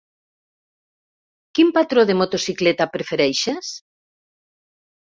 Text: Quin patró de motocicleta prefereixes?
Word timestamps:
Quin 1.59 1.69
patró 1.79 2.07
de 2.13 2.17
motocicleta 2.23 2.91
prefereixes? 2.97 3.73